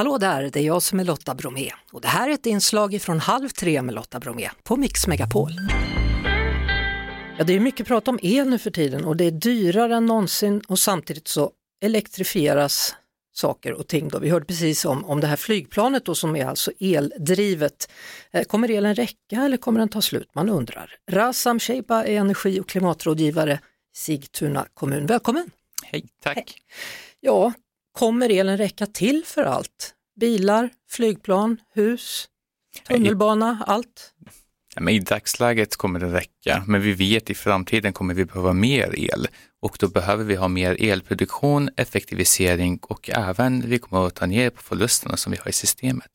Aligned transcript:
Hallå 0.00 0.18
där, 0.18 0.50
det 0.52 0.60
är 0.60 0.64
jag 0.64 0.82
som 0.82 1.00
är 1.00 1.04
Lotta 1.04 1.34
Bromé 1.34 1.70
och 1.92 2.00
det 2.00 2.08
här 2.08 2.28
är 2.28 2.34
ett 2.34 2.46
inslag 2.46 3.02
från 3.02 3.20
Halv 3.20 3.48
tre 3.48 3.82
med 3.82 3.94
Lotta 3.94 4.20
Bromé 4.20 4.50
på 4.62 4.76
Mix 4.76 5.06
Megapol. 5.06 5.50
Ja, 7.38 7.44
det 7.44 7.52
är 7.52 7.60
mycket 7.60 7.86
prat 7.86 8.08
om 8.08 8.18
el 8.22 8.48
nu 8.48 8.58
för 8.58 8.70
tiden 8.70 9.04
och 9.04 9.16
det 9.16 9.24
är 9.24 9.30
dyrare 9.30 9.96
än 9.96 10.06
någonsin 10.06 10.62
och 10.68 10.78
samtidigt 10.78 11.28
så 11.28 11.50
elektrifieras 11.84 12.94
saker 13.32 13.72
och 13.72 13.86
ting. 13.86 14.08
Då. 14.08 14.18
Vi 14.18 14.30
hörde 14.30 14.44
precis 14.44 14.84
om, 14.84 15.04
om 15.04 15.20
det 15.20 15.26
här 15.26 15.36
flygplanet 15.36 16.04
då, 16.04 16.14
som 16.14 16.36
är 16.36 16.46
alltså 16.46 16.72
eldrivet. 16.80 17.90
Eh, 18.30 18.44
kommer 18.44 18.70
elen 18.70 18.94
räcka 18.94 19.36
eller 19.36 19.56
kommer 19.56 19.80
den 19.80 19.88
ta 19.88 20.02
slut? 20.02 20.34
Man 20.34 20.48
undrar. 20.48 20.96
Razam 21.10 21.60
Sheiba 21.60 22.04
är 22.04 22.20
energi 22.20 22.60
och 22.60 22.68
klimatrådgivare 22.68 23.52
i 23.52 23.58
Sigtuna 23.96 24.66
kommun. 24.74 25.06
Välkommen! 25.06 25.50
Hej, 25.84 26.06
tack! 26.22 26.36
Hej. 26.36 26.46
Ja, 27.20 27.52
kommer 27.92 28.30
elen 28.30 28.56
räcka 28.56 28.86
till 28.86 29.22
för 29.26 29.44
allt? 29.44 29.94
Bilar, 30.20 30.70
flygplan, 30.90 31.56
hus, 31.74 32.28
tunnelbana, 32.88 33.64
allt? 33.66 34.14
Ja, 34.74 34.80
men 34.80 34.94
I 34.94 34.98
dagsläget 34.98 35.76
kommer 35.76 36.00
det 36.00 36.12
räcka, 36.12 36.64
men 36.66 36.82
vi 36.82 36.92
vet 36.92 37.30
i 37.30 37.34
framtiden 37.34 37.92
kommer 37.92 38.14
vi 38.14 38.24
behöva 38.24 38.52
mer 38.52 38.98
el 38.98 39.28
och 39.62 39.76
då 39.80 39.88
behöver 39.88 40.24
vi 40.24 40.34
ha 40.34 40.48
mer 40.48 40.76
elproduktion, 40.82 41.70
effektivisering 41.76 42.78
och 42.82 43.10
även 43.10 43.70
vi 43.70 43.78
kommer 43.78 44.06
att 44.06 44.14
ta 44.14 44.26
ner 44.26 44.50
på 44.50 44.62
förlusterna 44.62 45.16
som 45.16 45.32
vi 45.32 45.38
har 45.38 45.48
i 45.48 45.52
systemet. 45.52 46.10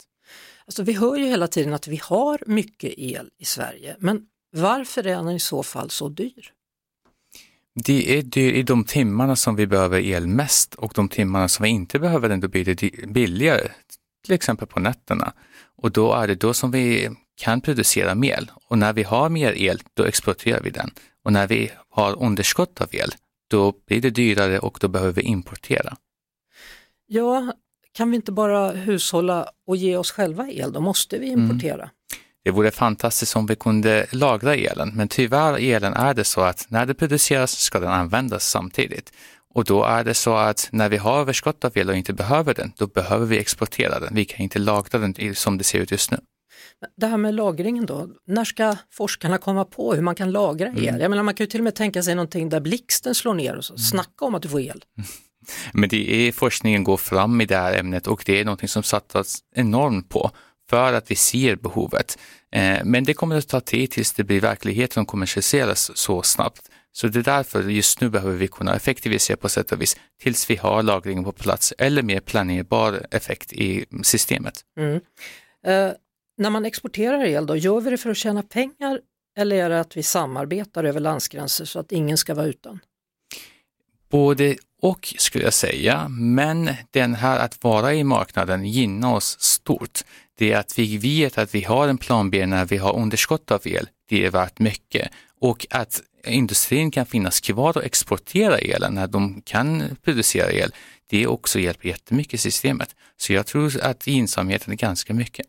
Alltså, 0.66 0.82
vi 0.82 0.92
hör 0.92 1.16
ju 1.16 1.24
hela 1.24 1.48
tiden 1.48 1.74
att 1.74 1.88
vi 1.88 2.00
har 2.02 2.42
mycket 2.46 2.94
el 2.96 3.28
i 3.38 3.44
Sverige, 3.44 3.96
men 3.98 4.22
varför 4.52 5.06
är 5.06 5.16
den 5.16 5.30
i 5.30 5.40
så 5.40 5.62
fall 5.62 5.90
så 5.90 6.08
dyr? 6.08 6.52
Det 7.84 8.18
är 8.18 8.22
dyr 8.22 8.52
i 8.52 8.62
de 8.62 8.84
timmarna 8.84 9.36
som 9.36 9.56
vi 9.56 9.66
behöver 9.66 10.00
el 10.00 10.26
mest 10.26 10.74
och 10.74 10.92
de 10.94 11.08
timmarna 11.08 11.48
som 11.48 11.62
vi 11.62 11.68
inte 11.68 11.98
behöver 11.98 12.28
den, 12.28 12.40
då 12.40 12.48
blir 12.48 12.64
det 12.64 13.06
billigare, 13.06 13.68
till 14.24 14.34
exempel 14.34 14.68
på 14.68 14.80
nätterna. 14.80 15.32
Och 15.82 15.92
då 15.92 16.14
är 16.14 16.26
det 16.26 16.34
då 16.34 16.54
som 16.54 16.70
vi 16.70 17.10
kan 17.36 17.60
producera 17.60 18.14
mer 18.14 18.50
och 18.68 18.78
när 18.78 18.92
vi 18.92 19.02
har 19.02 19.28
mer 19.28 19.52
el, 19.52 19.82
då 19.94 20.04
exporterar 20.04 20.60
vi 20.60 20.70
den. 20.70 20.90
Och 21.24 21.32
när 21.32 21.46
vi 21.46 21.70
har 21.88 22.22
underskott 22.22 22.80
av 22.80 22.88
el, 22.92 23.10
då 23.50 23.74
blir 23.86 24.00
det 24.00 24.10
dyrare 24.10 24.58
och 24.58 24.78
då 24.80 24.88
behöver 24.88 25.12
vi 25.12 25.22
importera. 25.22 25.96
Ja, 27.06 27.52
kan 27.92 28.10
vi 28.10 28.16
inte 28.16 28.32
bara 28.32 28.70
hushålla 28.70 29.48
och 29.66 29.76
ge 29.76 29.96
oss 29.96 30.10
själva 30.10 30.50
el, 30.50 30.72
då 30.72 30.80
måste 30.80 31.18
vi 31.18 31.26
importera. 31.26 31.74
Mm. 31.74 31.90
Det 32.46 32.52
vore 32.52 32.70
fantastiskt 32.70 33.36
om 33.36 33.46
vi 33.46 33.56
kunde 33.56 34.06
lagra 34.10 34.54
elen, 34.54 34.92
men 34.94 35.08
tyvärr 35.08 35.58
elen 35.58 35.94
är 35.94 36.14
det 36.14 36.24
så 36.24 36.40
att 36.40 36.66
när 36.68 36.86
det 36.86 36.94
produceras 36.94 37.58
ska 37.58 37.80
den 37.80 37.90
användas 37.92 38.48
samtidigt. 38.48 39.12
Och 39.54 39.64
då 39.64 39.84
är 39.84 40.04
det 40.04 40.14
så 40.14 40.34
att 40.34 40.68
när 40.72 40.88
vi 40.88 40.96
har 40.96 41.20
överskott 41.20 41.64
av 41.64 41.78
el 41.78 41.88
och 41.88 41.96
inte 41.96 42.12
behöver 42.12 42.54
den, 42.54 42.72
då 42.76 42.86
behöver 42.86 43.26
vi 43.26 43.38
exportera 43.38 44.00
den. 44.00 44.14
Vi 44.14 44.24
kan 44.24 44.40
inte 44.40 44.58
lagra 44.58 44.98
den 44.98 45.34
som 45.34 45.58
det 45.58 45.64
ser 45.64 45.78
ut 45.78 45.90
just 45.90 46.10
nu. 46.10 46.18
Det 46.96 47.06
här 47.06 47.16
med 47.16 47.34
lagringen 47.34 47.86
då, 47.86 48.08
när 48.26 48.44
ska 48.44 48.76
forskarna 48.92 49.38
komma 49.38 49.64
på 49.64 49.94
hur 49.94 50.02
man 50.02 50.14
kan 50.14 50.32
lagra 50.32 50.68
el? 50.68 50.88
Mm. 50.88 51.00
Jag 51.00 51.10
menar, 51.10 51.22
man 51.22 51.34
kan 51.34 51.44
ju 51.44 51.50
till 51.50 51.60
och 51.60 51.64
med 51.64 51.74
tänka 51.74 52.02
sig 52.02 52.14
någonting 52.14 52.48
där 52.48 52.60
blixten 52.60 53.14
slår 53.14 53.34
ner 53.34 53.56
och 53.56 53.64
så, 53.64 53.72
mm. 53.72 53.78
snacka 53.78 54.24
om 54.24 54.34
att 54.34 54.42
du 54.42 54.48
får 54.48 54.60
el. 54.60 54.84
Men 55.72 55.88
det 55.88 56.28
är 56.28 56.32
forskningen 56.32 56.84
går 56.84 56.96
fram 56.96 57.40
i 57.40 57.46
det 57.46 57.56
här 57.56 57.78
ämnet 57.78 58.06
och 58.06 58.22
det 58.26 58.40
är 58.40 58.44
någonting 58.44 58.68
som 58.68 58.82
satsas 58.82 59.38
enormt 59.54 60.08
på 60.08 60.30
för 60.70 60.92
att 60.92 61.10
vi 61.10 61.16
ser 61.16 61.56
behovet. 61.56 62.18
Eh, 62.52 62.78
men 62.84 63.04
det 63.04 63.14
kommer 63.14 63.36
att 63.36 63.48
ta 63.48 63.60
tid 63.60 63.90
tills 63.90 64.12
det 64.12 64.24
blir 64.24 64.40
verklighet 64.40 64.92
som 64.92 65.06
kommersialiseras 65.06 65.96
så 65.96 66.22
snabbt. 66.22 66.70
Så 66.92 67.08
det 67.08 67.18
är 67.18 67.22
därför 67.22 67.62
just 67.62 68.00
nu 68.00 68.08
behöver 68.10 68.36
vi 68.36 68.48
kunna 68.48 68.76
effektivisera 68.76 69.36
på 69.36 69.48
sätt 69.48 69.72
och 69.72 69.80
vis 69.80 69.96
tills 70.22 70.50
vi 70.50 70.56
har 70.56 70.82
lagringen 70.82 71.24
på 71.24 71.32
plats 71.32 71.74
eller 71.78 72.02
mer 72.02 72.20
planerbar 72.20 73.06
effekt 73.10 73.52
i 73.52 73.84
systemet. 74.02 74.60
Mm. 74.78 74.94
Eh, 75.66 75.92
när 76.38 76.50
man 76.50 76.64
exporterar 76.64 77.24
el 77.24 77.46
då, 77.46 77.56
gör 77.56 77.80
vi 77.80 77.90
det 77.90 77.98
för 77.98 78.10
att 78.10 78.16
tjäna 78.16 78.42
pengar 78.42 79.00
eller 79.38 79.56
är 79.56 79.70
det 79.70 79.80
att 79.80 79.96
vi 79.96 80.02
samarbetar 80.02 80.84
över 80.84 81.00
landsgränser 81.00 81.64
så 81.64 81.78
att 81.78 81.92
ingen 81.92 82.16
ska 82.16 82.34
vara 82.34 82.46
utan? 82.46 82.80
Både 84.10 84.56
och 84.82 85.14
skulle 85.18 85.44
jag 85.44 85.54
säga, 85.54 86.08
men 86.08 86.70
den 86.90 87.14
här 87.14 87.38
att 87.38 87.64
vara 87.64 87.94
i 87.94 88.04
marknaden 88.04 88.64
gynnar 88.64 89.14
oss 89.14 89.40
stort. 89.40 90.00
Det 90.38 90.52
är 90.52 90.58
att 90.58 90.78
vi 90.78 90.98
vet 90.98 91.38
att 91.38 91.54
vi 91.54 91.62
har 91.62 91.88
en 91.88 91.98
plan 91.98 92.30
B 92.30 92.46
när 92.46 92.64
vi 92.64 92.76
har 92.76 92.96
underskott 92.96 93.50
av 93.50 93.60
el, 93.64 93.88
det 94.08 94.26
är 94.26 94.30
värt 94.30 94.58
mycket. 94.58 95.10
Och 95.40 95.66
att 95.70 96.02
industrin 96.26 96.90
kan 96.90 97.06
finnas 97.06 97.40
kvar 97.40 97.76
och 97.76 97.84
exportera 97.84 98.58
elen 98.58 98.94
när 98.94 99.06
de 99.06 99.42
kan 99.44 99.96
producera 100.04 100.52
el, 100.52 100.70
det 101.10 101.26
också 101.26 101.58
hjälper 101.58 101.88
jättemycket 101.88 102.34
i 102.34 102.38
systemet. 102.38 102.94
Så 103.16 103.32
jag 103.32 103.46
tror 103.46 103.80
att 103.82 104.06
gynnsamheten 104.06 104.72
är 104.72 104.76
ganska 104.76 105.14
mycket. 105.14 105.46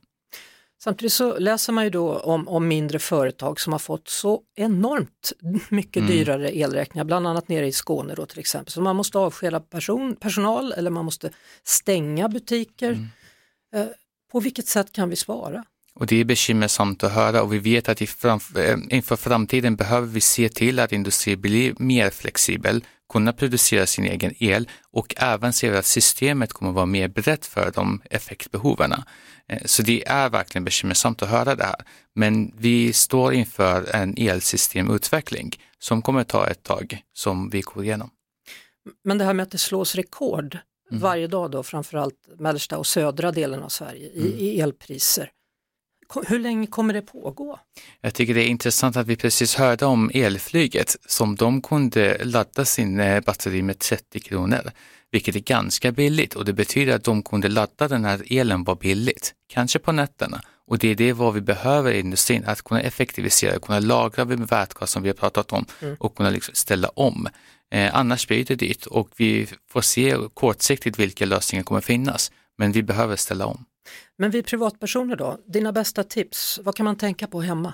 Samtidigt 0.83 1.13
så 1.13 1.39
läser 1.39 1.73
man 1.73 1.83
ju 1.83 1.89
då 1.89 2.19
om, 2.19 2.47
om 2.47 2.67
mindre 2.67 2.99
företag 2.99 3.59
som 3.59 3.73
har 3.73 3.79
fått 3.79 4.07
så 4.07 4.41
enormt 4.55 5.33
mycket 5.69 6.01
mm. 6.01 6.11
dyrare 6.11 6.57
elräkningar, 6.57 7.05
bland 7.05 7.27
annat 7.27 7.47
nere 7.47 7.67
i 7.67 7.71
Skåne 7.71 8.15
då 8.15 8.25
till 8.25 8.39
exempel. 8.39 8.71
Så 8.71 8.81
man 8.81 8.95
måste 8.95 9.17
avskeda 9.17 9.59
person, 9.59 10.15
personal 10.15 10.73
eller 10.73 10.89
man 10.89 11.05
måste 11.05 11.29
stänga 11.63 12.29
butiker. 12.29 12.91
Mm. 12.91 13.07
Eh, 13.75 13.87
på 14.31 14.39
vilket 14.39 14.67
sätt 14.67 14.91
kan 14.91 15.09
vi 15.09 15.15
spara? 15.15 15.63
Och 15.93 16.07
det 16.07 16.15
är 16.15 16.25
bekymmersamt 16.25 17.03
att 17.03 17.11
höra 17.11 17.41
och 17.41 17.53
vi 17.53 17.59
vet 17.59 17.89
att 17.89 18.01
eh, 18.01 18.77
inför 18.89 19.15
framtiden 19.15 19.75
behöver 19.75 20.07
vi 20.07 20.21
se 20.21 20.49
till 20.49 20.79
att 20.79 20.91
industrin 20.91 21.41
blir 21.41 21.73
mer 21.77 22.09
flexibel, 22.09 22.83
kunna 23.09 23.33
producera 23.33 23.85
sin 23.85 24.05
egen 24.05 24.33
el 24.39 24.69
och 24.91 25.13
även 25.17 25.53
se 25.53 25.77
att 25.77 25.85
systemet 25.85 26.53
kommer 26.53 26.71
vara 26.71 26.85
mer 26.85 27.07
brett 27.07 27.45
för 27.45 27.71
de 27.71 28.01
effektbehoven. 28.09 28.93
Eh, 29.47 29.61
så 29.65 29.83
det 29.83 30.07
är 30.07 30.29
verkligen 30.29 30.65
bekymmersamt 30.65 31.21
att 31.21 31.29
höra 31.29 31.55
det 31.55 31.63
här. 31.63 31.81
Men 32.15 32.51
vi 32.57 32.93
står 32.93 33.33
inför 33.33 33.95
en 33.95 34.15
elsystemutveckling 34.17 35.51
som 35.79 36.01
kommer 36.01 36.23
ta 36.23 36.47
ett 36.47 36.63
tag 36.63 37.01
som 37.13 37.49
vi 37.49 37.61
går 37.61 37.83
igenom. 37.83 38.09
Men 39.03 39.17
det 39.17 39.23
här 39.23 39.33
med 39.33 39.43
att 39.43 39.51
det 39.51 39.57
slås 39.57 39.95
rekord 39.95 40.57
mm. 40.91 41.01
varje 41.01 41.27
dag 41.27 41.51
då, 41.51 41.63
framförallt 41.63 42.27
mellersta 42.39 42.77
och 42.77 42.87
södra 42.87 43.31
delen 43.31 43.63
av 43.63 43.69
Sverige 43.69 44.07
i, 44.07 44.27
mm. 44.27 44.39
i 44.39 44.59
elpriser. 44.59 45.31
Hur 46.27 46.39
länge 46.39 46.67
kommer 46.67 46.93
det 46.93 47.01
pågå? 47.01 47.59
Jag 48.01 48.13
tycker 48.13 48.33
det 48.33 48.41
är 48.41 48.47
intressant 48.47 48.97
att 48.97 49.07
vi 49.07 49.15
precis 49.15 49.55
hörde 49.55 49.85
om 49.85 50.11
elflyget 50.13 50.95
som 51.05 51.35
de 51.35 51.61
kunde 51.61 52.23
ladda 52.23 52.65
sin 52.65 52.99
eh, 52.99 53.21
batteri 53.21 53.61
med 53.61 53.79
30 53.79 54.19
kronor, 54.19 54.71
vilket 55.11 55.35
är 55.35 55.39
ganska 55.39 55.91
billigt 55.91 56.33
och 56.33 56.45
det 56.45 56.53
betyder 56.53 56.95
att 56.95 57.03
de 57.03 57.23
kunde 57.23 57.47
ladda 57.47 57.87
den 57.87 58.05
här 58.05 58.23
elen 58.29 58.63
var 58.63 58.75
billigt, 58.75 59.33
kanske 59.47 59.79
på 59.79 59.91
nätterna. 59.91 60.41
Och 60.67 60.77
det 60.77 60.87
är 60.87 60.95
det 60.95 61.13
vad 61.13 61.33
vi 61.33 61.41
behöver 61.41 61.91
i 61.91 61.99
industrin, 61.99 62.43
att 62.45 62.61
kunna 62.61 62.81
effektivisera, 62.81 63.59
kunna 63.59 63.79
lagra 63.79 64.25
med 64.25 64.39
vätgas 64.39 64.91
som 64.91 65.03
vi 65.03 65.09
har 65.09 65.15
pratat 65.15 65.51
om 65.53 65.65
mm. 65.81 65.95
och 65.99 66.15
kunna 66.15 66.29
liksom 66.29 66.55
ställa 66.55 66.89
om. 66.89 67.27
Eh, 67.71 67.95
annars 67.95 68.27
blir 68.27 68.45
det 68.45 68.55
dyrt 68.55 68.85
och 68.85 69.09
vi 69.17 69.47
får 69.69 69.81
se 69.81 70.15
kortsiktigt 70.33 70.99
vilka 70.99 71.25
lösningar 71.25 71.63
kommer 71.63 71.81
finnas, 71.81 72.31
men 72.57 72.71
vi 72.71 72.83
behöver 72.83 73.15
ställa 73.15 73.45
om. 73.45 73.65
Men 74.17 74.31
vi 74.31 74.43
privatpersoner 74.43 75.15
då, 75.15 75.37
dina 75.45 75.71
bästa 75.71 76.03
tips, 76.03 76.59
vad 76.63 76.75
kan 76.75 76.83
man 76.83 76.95
tänka 76.95 77.27
på 77.27 77.41
hemma? 77.41 77.73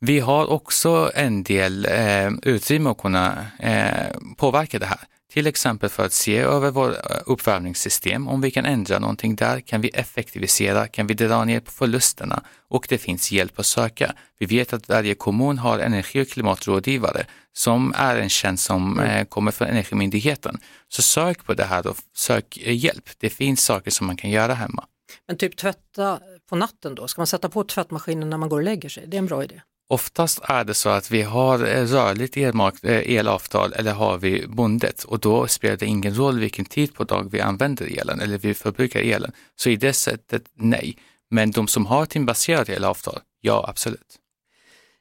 Vi 0.00 0.20
har 0.20 0.46
också 0.46 1.10
en 1.14 1.42
del 1.42 1.86
eh, 1.86 2.30
utrymme 2.42 2.90
att 2.90 2.98
kunna 2.98 3.46
eh, 3.58 4.16
påverka 4.36 4.78
det 4.78 4.86
här. 4.86 5.00
Till 5.34 5.46
exempel 5.46 5.88
för 5.88 6.06
att 6.06 6.12
se 6.12 6.36
över 6.38 6.70
vårt 6.70 6.94
eh, 6.94 7.16
uppvärmningssystem, 7.26 8.28
om 8.28 8.40
vi 8.40 8.50
kan 8.50 8.66
ändra 8.66 8.98
någonting 8.98 9.36
där, 9.36 9.60
kan 9.60 9.80
vi 9.80 9.88
effektivisera, 9.88 10.86
kan 10.86 11.06
vi 11.06 11.14
dra 11.14 11.44
ner 11.44 11.60
på 11.60 11.70
förlusterna 11.70 12.42
och 12.68 12.86
det 12.88 12.98
finns 12.98 13.32
hjälp 13.32 13.58
att 13.58 13.66
söka. 13.66 14.14
Vi 14.38 14.46
vet 14.46 14.72
att 14.72 14.88
varje 14.88 15.14
kommun 15.14 15.58
har 15.58 15.78
energi 15.78 16.22
och 16.22 16.28
klimatrådgivare 16.28 17.26
som 17.52 17.94
är 17.96 18.16
en 18.16 18.28
tjänst 18.28 18.64
som 18.64 18.98
mm. 18.98 19.10
eh, 19.10 19.24
kommer 19.24 19.50
från 19.50 19.68
Energimyndigheten. 19.68 20.58
Så 20.88 21.02
sök 21.02 21.44
på 21.44 21.54
det 21.54 21.64
här 21.64 21.86
och 21.86 21.96
sök 22.16 22.56
eh, 22.56 22.76
hjälp. 22.76 23.10
Det 23.18 23.30
finns 23.30 23.64
saker 23.64 23.90
som 23.90 24.06
man 24.06 24.16
kan 24.16 24.30
göra 24.30 24.54
hemma. 24.54 24.84
Men 25.26 25.36
typ 25.36 25.56
tvätta 25.56 26.20
på 26.48 26.56
natten 26.56 26.94
då, 26.94 27.08
ska 27.08 27.20
man 27.20 27.26
sätta 27.26 27.48
på 27.48 27.64
tvättmaskinen 27.64 28.30
när 28.30 28.38
man 28.38 28.48
går 28.48 28.56
och 28.56 28.64
lägger 28.64 28.88
sig? 28.88 29.04
Det 29.06 29.16
är 29.16 29.18
en 29.18 29.26
bra 29.26 29.44
idé. 29.44 29.60
Oftast 29.88 30.40
är 30.42 30.64
det 30.64 30.74
så 30.74 30.88
att 30.88 31.10
vi 31.10 31.22
har 31.22 31.58
rörligt 31.86 32.36
eh, 32.36 33.16
elavtal 33.16 33.72
eller 33.72 33.92
har 33.92 34.18
vi 34.18 34.46
bundet 34.46 35.04
och 35.04 35.20
då 35.20 35.46
spelar 35.46 35.76
det 35.76 35.86
ingen 35.86 36.14
roll 36.14 36.38
vilken 36.38 36.64
tid 36.64 36.94
på 36.94 37.04
dag 37.04 37.28
vi 37.30 37.40
använder 37.40 38.00
elen 38.00 38.20
eller 38.20 38.38
vi 38.38 38.54
förbrukar 38.54 39.00
elen. 39.00 39.32
Så 39.56 39.70
i 39.70 39.76
det 39.76 39.92
sättet 39.92 40.42
nej. 40.54 40.96
Men 41.30 41.50
de 41.50 41.68
som 41.68 41.86
har 41.86 42.06
timbaserat 42.06 42.68
elavtal, 42.68 43.20
ja 43.40 43.64
absolut. 43.68 44.18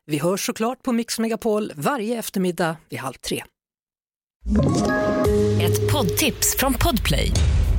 Vi 0.06 0.18
hörs 0.18 0.46
såklart 0.46 0.84
på 0.84 0.92
Mix 0.92 1.20
Megapol 1.20 1.72
varje 1.76 2.20
eftermiddag 2.20 2.78
vid 2.90 3.00
halv 3.00 3.14
tre. 3.14 3.44
Ett 5.62 5.92
poddtips 5.92 6.56
från 6.58 6.74
Podplay. 6.74 7.32